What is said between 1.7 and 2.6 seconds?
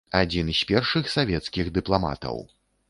дыпламатаў.